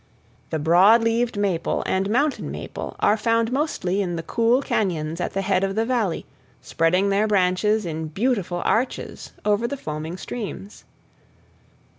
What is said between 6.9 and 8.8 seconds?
their branches in beautiful